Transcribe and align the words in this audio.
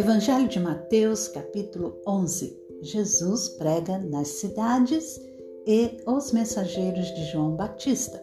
Evangelho 0.00 0.48
de 0.48 0.58
Mateus, 0.58 1.28
capítulo 1.28 2.00
11. 2.08 2.58
Jesus 2.80 3.50
prega 3.50 3.98
nas 3.98 4.28
cidades 4.28 5.20
e 5.66 6.00
os 6.06 6.32
mensageiros 6.32 7.14
de 7.14 7.26
João 7.26 7.54
Batista. 7.54 8.18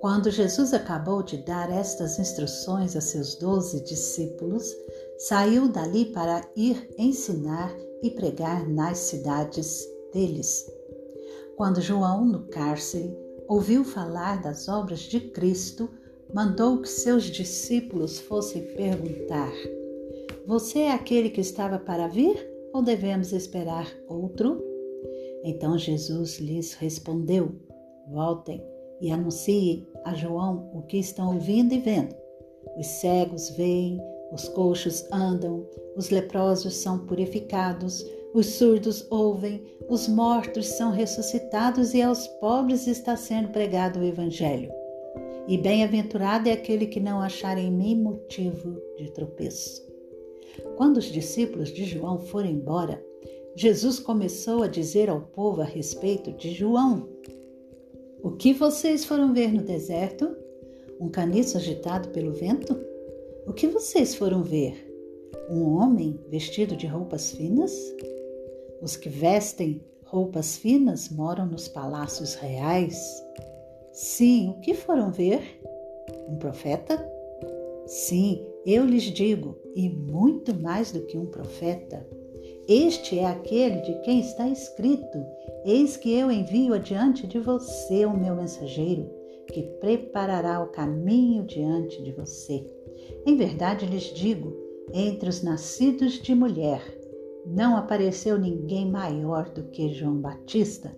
Quando 0.00 0.28
Jesus 0.28 0.74
acabou 0.74 1.22
de 1.22 1.36
dar 1.36 1.70
estas 1.70 2.18
instruções 2.18 2.96
a 2.96 3.00
seus 3.00 3.36
doze 3.36 3.80
discípulos, 3.84 4.74
saiu 5.18 5.68
dali 5.68 6.06
para 6.06 6.42
ir 6.56 6.92
ensinar 6.98 7.72
e 8.02 8.10
pregar 8.10 8.68
nas 8.68 8.98
cidades 8.98 9.86
deles. 10.12 10.68
Quando 11.56 11.80
João, 11.80 12.24
no 12.24 12.48
cárcere, 12.48 13.16
ouviu 13.46 13.84
falar 13.84 14.42
das 14.42 14.66
obras 14.66 15.02
de 15.02 15.20
Cristo, 15.20 15.88
mandou 16.34 16.82
que 16.82 16.88
seus 16.88 17.22
discípulos 17.22 18.18
fossem 18.18 18.62
perguntar: 18.74 19.52
Você 20.48 20.78
é 20.78 20.92
aquele 20.92 21.28
que 21.28 21.42
estava 21.42 21.78
para 21.78 22.08
vir 22.08 22.34
ou 22.72 22.80
devemos 22.80 23.34
esperar 23.34 23.86
outro? 24.08 24.64
Então 25.44 25.76
Jesus 25.76 26.38
lhes 26.38 26.72
respondeu: 26.72 27.52
Voltem 28.10 28.64
e 28.98 29.10
anunciem 29.10 29.86
a 30.06 30.14
João 30.14 30.70
o 30.72 30.80
que 30.80 30.96
estão 30.96 31.34
ouvindo 31.34 31.74
e 31.74 31.78
vendo. 31.78 32.16
Os 32.78 32.86
cegos 32.86 33.50
veem, 33.58 34.00
os 34.32 34.48
coxos 34.48 35.06
andam, 35.12 35.68
os 35.94 36.08
leprosos 36.08 36.76
são 36.76 37.00
purificados, 37.00 38.02
os 38.32 38.46
surdos 38.46 39.06
ouvem, 39.10 39.62
os 39.86 40.08
mortos 40.08 40.64
são 40.64 40.90
ressuscitados 40.90 41.92
e 41.92 42.00
aos 42.00 42.26
pobres 42.40 42.86
está 42.86 43.16
sendo 43.16 43.50
pregado 43.50 43.98
o 43.98 44.02
Evangelho. 44.02 44.72
E 45.46 45.58
bem-aventurado 45.58 46.48
é 46.48 46.52
aquele 46.52 46.86
que 46.86 47.00
não 47.00 47.20
achar 47.20 47.58
em 47.58 47.70
mim 47.70 48.00
motivo 48.00 48.80
de 48.96 49.10
tropeço. 49.12 49.86
Quando 50.76 50.98
os 50.98 51.06
discípulos 51.06 51.72
de 51.72 51.84
João 51.84 52.18
foram 52.18 52.48
embora, 52.48 53.04
Jesus 53.56 53.98
começou 53.98 54.62
a 54.62 54.68
dizer 54.68 55.10
ao 55.10 55.20
povo 55.20 55.60
a 55.60 55.64
respeito 55.64 56.32
de 56.32 56.52
João: 56.52 57.08
O 58.22 58.30
que 58.32 58.52
vocês 58.52 59.04
foram 59.04 59.32
ver 59.32 59.52
no 59.52 59.62
deserto? 59.62 60.36
Um 61.00 61.08
caniço 61.08 61.56
agitado 61.56 62.08
pelo 62.10 62.32
vento? 62.32 62.78
O 63.46 63.52
que 63.52 63.66
vocês 63.66 64.14
foram 64.14 64.42
ver? 64.42 64.86
Um 65.50 65.64
homem 65.64 66.20
vestido 66.28 66.76
de 66.76 66.86
roupas 66.86 67.32
finas? 67.32 67.72
Os 68.80 68.96
que 68.96 69.08
vestem 69.08 69.82
roupas 70.04 70.56
finas 70.56 71.08
moram 71.08 71.46
nos 71.46 71.68
palácios 71.68 72.34
reais. 72.34 72.96
Sim, 73.92 74.50
o 74.50 74.60
que 74.60 74.74
foram 74.74 75.10
ver? 75.10 75.60
Um 76.28 76.36
profeta? 76.36 77.17
Sim, 77.88 78.46
eu 78.66 78.84
lhes 78.84 79.04
digo, 79.04 79.56
e 79.74 79.88
muito 79.88 80.54
mais 80.54 80.92
do 80.92 81.00
que 81.06 81.16
um 81.16 81.24
profeta. 81.24 82.06
Este 82.68 83.18
é 83.18 83.24
aquele 83.24 83.80
de 83.80 83.98
quem 84.02 84.20
está 84.20 84.46
escrito: 84.46 85.18
Eis 85.64 85.96
que 85.96 86.12
eu 86.12 86.30
envio 86.30 86.74
adiante 86.74 87.26
de 87.26 87.38
você 87.38 88.04
o 88.04 88.14
meu 88.14 88.36
mensageiro, 88.36 89.10
que 89.46 89.62
preparará 89.80 90.62
o 90.62 90.68
caminho 90.68 91.44
diante 91.44 92.02
de 92.02 92.12
você. 92.12 92.70
Em 93.24 93.36
verdade 93.36 93.86
lhes 93.86 94.12
digo: 94.12 94.54
entre 94.92 95.30
os 95.30 95.42
nascidos 95.42 96.20
de 96.20 96.34
mulher, 96.34 96.82
não 97.46 97.74
apareceu 97.74 98.38
ninguém 98.38 98.86
maior 98.86 99.48
do 99.48 99.62
que 99.70 99.94
João 99.94 100.20
Batista, 100.20 100.94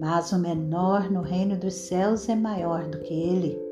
mas 0.00 0.32
o 0.32 0.38
menor 0.40 1.08
no 1.12 1.20
reino 1.20 1.56
dos 1.56 1.74
céus 1.74 2.28
é 2.28 2.34
maior 2.34 2.88
do 2.88 2.98
que 3.02 3.14
ele. 3.14 3.67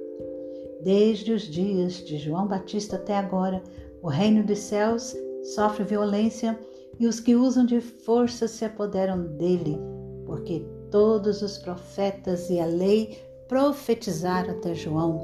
Desde 0.83 1.33
os 1.33 1.43
dias 1.43 1.95
de 1.95 2.19
João 2.19 2.47
Batista 2.47 2.97
até 2.97 3.17
agora, 3.17 3.63
o 4.03 4.09
reino 4.09 4.45
dos 4.45 4.59
céus 4.59 5.17
sofre 5.55 5.85
violência 5.85 6.59
e 6.99 7.07
os 7.07 7.21
que 7.21 7.35
usam 7.35 7.65
de 7.65 7.81
força 7.81 8.47
se 8.49 8.65
apoderam 8.65 9.27
dele, 9.37 9.79
porque 10.25 10.65
todos 10.91 11.43
os 11.43 11.59
profetas 11.59 12.49
e 12.51 12.59
a 12.59 12.67
lei 12.67 13.19
profetizaram 13.49 14.51
até 14.51 14.75
João. 14.75 15.21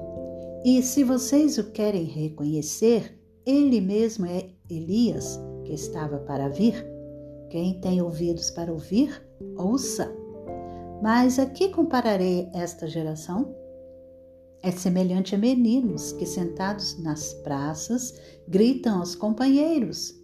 E 0.64 0.82
se 0.82 1.02
vocês 1.02 1.58
o 1.58 1.72
querem 1.72 2.04
reconhecer, 2.04 3.18
ele 3.44 3.80
mesmo 3.80 4.26
é 4.26 4.48
Elias 4.70 5.38
que 5.64 5.72
estava 5.72 6.18
para 6.18 6.48
vir. 6.48 6.86
Quem 7.50 7.80
tem 7.80 8.00
ouvidos 8.00 8.50
para 8.50 8.72
ouvir, 8.72 9.22
ouça. 9.56 10.10
Mas 11.02 11.38
a 11.38 11.46
que 11.46 11.68
compararei 11.68 12.48
esta 12.54 12.86
geração? 12.86 13.61
É 14.62 14.70
semelhante 14.70 15.34
a 15.34 15.38
meninos 15.38 16.12
que, 16.12 16.24
sentados 16.24 16.96
nas 16.96 17.34
praças, 17.34 18.14
gritam 18.46 19.00
aos 19.00 19.16
companheiros: 19.16 20.14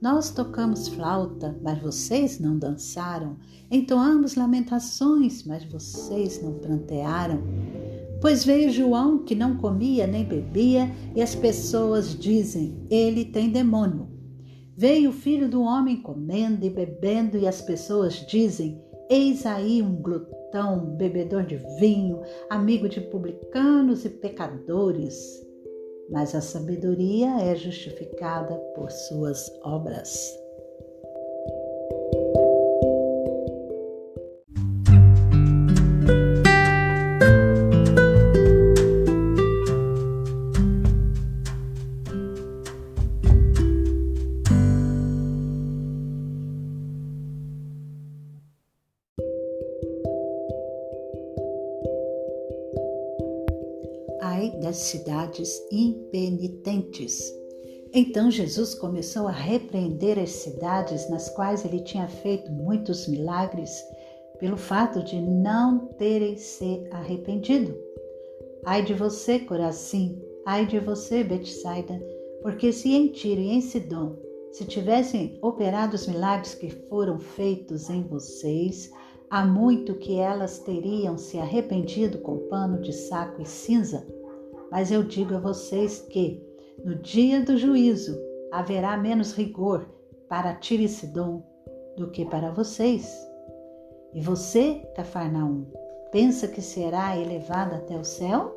Nós 0.00 0.30
tocamos 0.30 0.86
flauta, 0.86 1.58
mas 1.64 1.82
vocês 1.82 2.38
não 2.38 2.56
dançaram. 2.56 3.36
Entoamos 3.68 4.36
lamentações, 4.36 5.42
mas 5.42 5.64
vocês 5.64 6.40
não 6.40 6.54
prantearam. 6.54 7.42
Pois 8.20 8.44
veio 8.44 8.70
João 8.70 9.24
que 9.24 9.34
não 9.34 9.56
comia 9.56 10.06
nem 10.06 10.24
bebia, 10.24 10.88
e 11.16 11.20
as 11.20 11.34
pessoas 11.34 12.16
dizem: 12.16 12.86
Ele 12.88 13.24
tem 13.24 13.50
demônio. 13.50 14.08
Veio 14.76 15.10
o 15.10 15.12
filho 15.12 15.48
do 15.50 15.60
homem 15.60 16.00
comendo 16.00 16.64
e 16.64 16.70
bebendo, 16.70 17.36
e 17.36 17.48
as 17.48 17.60
pessoas 17.60 18.24
dizem: 18.28 18.80
Eis 19.10 19.46
aí 19.46 19.80
um 19.80 19.96
glutão, 20.02 20.84
bebedor 20.96 21.44
de 21.44 21.56
vinho, 21.80 22.20
amigo 22.50 22.88
de 22.88 23.00
publicanos 23.00 24.04
e 24.04 24.10
pecadores. 24.10 25.16
Mas 26.10 26.34
a 26.34 26.42
sabedoria 26.42 27.40
é 27.40 27.56
justificada 27.56 28.54
por 28.74 28.90
suas 28.90 29.50
obras. 29.62 30.37
Das 54.68 54.76
cidades 54.76 55.62
impenitentes. 55.72 57.34
Então 57.94 58.30
Jesus 58.30 58.74
começou 58.74 59.26
a 59.26 59.32
repreender 59.32 60.18
as 60.18 60.28
cidades 60.28 61.08
nas 61.08 61.30
quais 61.30 61.64
ele 61.64 61.80
tinha 61.80 62.06
feito 62.06 62.52
muitos 62.52 63.08
milagres, 63.08 63.70
pelo 64.38 64.58
fato 64.58 65.02
de 65.02 65.18
não 65.18 65.86
terem 65.94 66.36
se 66.36 66.86
arrependido. 66.90 67.74
Ai 68.66 68.84
de 68.84 68.92
você, 68.92 69.38
Corazim, 69.38 70.20
ai 70.44 70.66
de 70.66 70.78
você, 70.78 71.24
Betsaida, 71.24 71.98
porque 72.42 72.70
se 72.70 72.92
em 72.92 73.08
Tiro 73.08 73.40
e 73.40 73.48
em 73.48 73.62
Sidom 73.62 74.16
se 74.52 74.66
tivessem 74.66 75.38
operado 75.40 75.96
os 75.96 76.06
milagres 76.06 76.54
que 76.54 76.68
foram 76.68 77.18
feitos 77.18 77.88
em 77.88 78.02
vocês, 78.02 78.90
há 79.30 79.46
muito 79.46 79.94
que 79.94 80.18
elas 80.18 80.58
teriam 80.58 81.16
se 81.16 81.38
arrependido 81.38 82.18
com 82.18 82.48
pano 82.50 82.82
de 82.82 82.92
saco 82.92 83.40
e 83.40 83.46
cinza. 83.46 84.06
Mas 84.70 84.90
eu 84.90 85.02
digo 85.02 85.34
a 85.34 85.40
vocês 85.40 86.00
que, 86.00 86.42
no 86.84 86.94
dia 86.96 87.42
do 87.42 87.56
juízo, 87.56 88.18
haverá 88.52 88.96
menos 88.96 89.32
rigor 89.32 89.88
para 90.28 90.54
Tiro 90.54 90.82
e 90.82 90.88
do 91.96 92.10
que 92.10 92.24
para 92.24 92.50
vocês. 92.50 93.16
E 94.14 94.20
você, 94.20 94.82
Cafarnaum, 94.94 95.66
pensa 96.10 96.48
que 96.48 96.62
será 96.62 97.16
elevada 97.16 97.76
até 97.76 97.96
o 97.96 98.04
céu? 98.04 98.54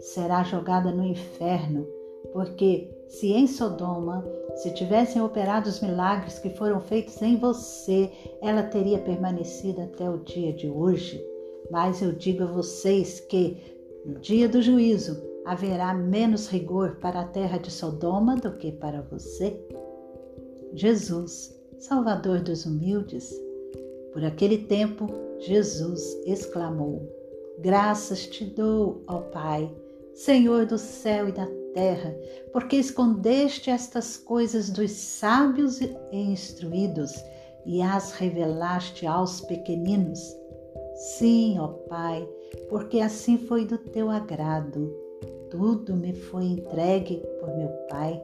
Será 0.00 0.44
jogada 0.44 0.92
no 0.92 1.04
inferno, 1.04 1.86
porque 2.32 2.88
se 3.08 3.32
em 3.32 3.46
Sodoma 3.46 4.24
se 4.56 4.72
tivessem 4.74 5.20
operado 5.22 5.68
os 5.68 5.80
milagres 5.80 6.38
que 6.38 6.50
foram 6.50 6.80
feitos 6.80 7.20
em 7.22 7.36
você, 7.36 8.10
ela 8.42 8.62
teria 8.62 8.98
permanecido 8.98 9.80
até 9.80 10.08
o 10.08 10.18
dia 10.18 10.52
de 10.52 10.68
hoje. 10.68 11.24
Mas 11.70 12.00
eu 12.00 12.12
digo 12.12 12.44
a 12.44 12.46
vocês 12.46 13.20
que, 13.20 13.77
no 14.08 14.18
dia 14.20 14.48
do 14.48 14.62
juízo, 14.62 15.22
haverá 15.44 15.92
menos 15.92 16.48
rigor 16.48 16.96
para 16.96 17.20
a 17.20 17.26
terra 17.26 17.58
de 17.58 17.70
Sodoma 17.70 18.36
do 18.36 18.56
que 18.56 18.72
para 18.72 19.02
você? 19.02 19.60
Jesus, 20.72 21.54
Salvador 21.78 22.40
dos 22.40 22.64
humildes. 22.64 23.30
Por 24.14 24.24
aquele 24.24 24.58
tempo, 24.64 25.06
Jesus 25.38 26.00
exclamou: 26.24 27.06
Graças 27.58 28.26
te 28.26 28.46
dou, 28.46 29.02
ó 29.06 29.18
Pai, 29.18 29.70
Senhor 30.14 30.64
do 30.64 30.78
céu 30.78 31.28
e 31.28 31.32
da 31.32 31.46
terra, 31.74 32.16
porque 32.50 32.76
escondeste 32.76 33.68
estas 33.68 34.16
coisas 34.16 34.70
dos 34.70 34.90
sábios 34.90 35.82
e 35.82 35.94
instruídos 36.12 37.12
e 37.66 37.82
as 37.82 38.12
revelaste 38.12 39.06
aos 39.06 39.42
pequeninos. 39.42 40.18
Sim, 40.98 41.58
ó 41.58 41.68
Pai, 41.68 42.28
porque 42.68 43.00
assim 43.00 43.38
foi 43.38 43.64
do 43.64 43.78
teu 43.78 44.10
agrado 44.10 45.08
tudo 45.50 45.96
me 45.96 46.12
foi 46.12 46.44
entregue 46.44 47.22
por 47.40 47.48
meu 47.56 47.68
Pai. 47.88 48.22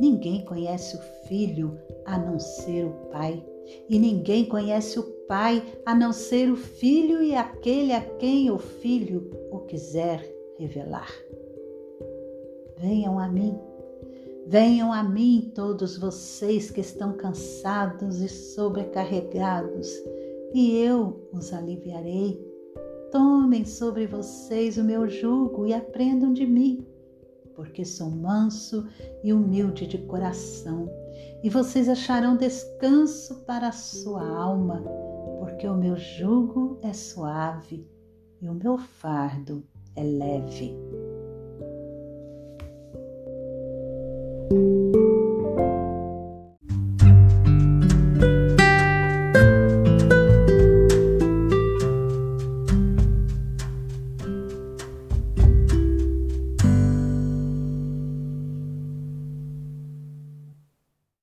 Ninguém 0.00 0.44
conhece 0.44 0.96
o 0.96 1.00
Filho 1.26 1.78
a 2.04 2.18
não 2.18 2.38
ser 2.38 2.84
o 2.86 2.92
Pai, 3.10 3.44
e 3.88 3.98
ninguém 3.98 4.44
conhece 4.44 4.98
o 4.98 5.02
Pai 5.26 5.62
a 5.86 5.94
não 5.94 6.12
ser 6.12 6.50
o 6.50 6.56
Filho 6.56 7.22
e 7.22 7.34
aquele 7.34 7.92
a 7.92 8.00
quem 8.00 8.50
o 8.50 8.58
Filho 8.58 9.30
o 9.50 9.60
quiser 9.60 10.24
revelar. 10.58 11.10
Venham 12.78 13.18
a 13.18 13.28
mim, 13.28 13.58
venham 14.46 14.92
a 14.92 15.02
mim 15.02 15.52
todos 15.54 15.96
vocês 15.96 16.70
que 16.70 16.80
estão 16.80 17.12
cansados 17.14 18.20
e 18.20 18.28
sobrecarregados, 18.28 19.88
e 20.54 20.78
eu 20.78 21.28
os 21.34 21.52
aliviarei. 21.52 22.40
Tomem 23.12 23.66
sobre 23.66 24.06
vocês 24.06 24.78
o 24.78 24.84
meu 24.84 25.06
jugo 25.08 25.66
e 25.66 25.74
aprendam 25.74 26.32
de 26.32 26.46
mim 26.46 26.86
porque 27.54 27.84
sou 27.84 28.10
manso 28.10 28.86
e 29.22 29.32
humilde 29.32 29.86
de 29.86 29.98
coração, 29.98 30.90
e 31.42 31.48
vocês 31.48 31.88
acharão 31.88 32.36
descanso 32.36 33.44
para 33.44 33.68
a 33.68 33.72
sua 33.72 34.26
alma, 34.26 34.82
porque 35.38 35.66
o 35.66 35.76
meu 35.76 35.96
jugo 35.96 36.78
é 36.82 36.92
suave 36.92 37.86
e 38.40 38.48
o 38.48 38.54
meu 38.54 38.78
fardo 38.78 39.62
é 39.96 40.02
leve. 40.02 40.74